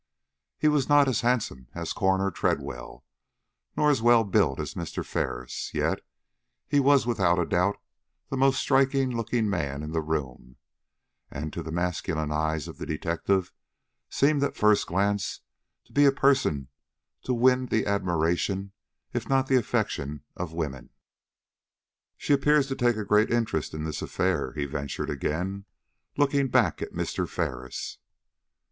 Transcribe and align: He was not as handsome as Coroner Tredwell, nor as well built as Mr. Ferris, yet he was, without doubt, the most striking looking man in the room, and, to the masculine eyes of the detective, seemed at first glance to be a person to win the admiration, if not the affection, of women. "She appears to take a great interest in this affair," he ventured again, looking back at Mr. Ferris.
He 0.57 0.67
was 0.67 0.89
not 0.89 1.07
as 1.07 1.21
handsome 1.21 1.67
as 1.75 1.93
Coroner 1.93 2.31
Tredwell, 2.31 3.05
nor 3.77 3.91
as 3.91 4.01
well 4.01 4.23
built 4.23 4.59
as 4.59 4.73
Mr. 4.73 5.05
Ferris, 5.05 5.71
yet 5.75 6.01
he 6.67 6.79
was, 6.79 7.05
without 7.05 7.37
doubt, 7.49 7.75
the 8.29 8.35
most 8.35 8.59
striking 8.59 9.11
looking 9.15 9.47
man 9.47 9.83
in 9.83 9.91
the 9.91 10.01
room, 10.01 10.55
and, 11.29 11.53
to 11.53 11.61
the 11.61 11.71
masculine 11.71 12.31
eyes 12.31 12.67
of 12.67 12.79
the 12.79 12.87
detective, 12.87 13.53
seemed 14.09 14.41
at 14.41 14.57
first 14.57 14.87
glance 14.87 15.41
to 15.83 15.93
be 15.93 16.05
a 16.05 16.11
person 16.11 16.69
to 17.21 17.35
win 17.35 17.67
the 17.67 17.85
admiration, 17.85 18.71
if 19.13 19.29
not 19.29 19.45
the 19.45 19.55
affection, 19.55 20.23
of 20.35 20.51
women. 20.51 20.89
"She 22.17 22.33
appears 22.33 22.65
to 22.69 22.75
take 22.75 22.95
a 22.97 23.05
great 23.05 23.29
interest 23.29 23.75
in 23.75 23.83
this 23.83 24.01
affair," 24.01 24.53
he 24.53 24.65
ventured 24.65 25.11
again, 25.11 25.65
looking 26.17 26.47
back 26.47 26.81
at 26.81 26.91
Mr. 26.91 27.29
Ferris. 27.29 27.99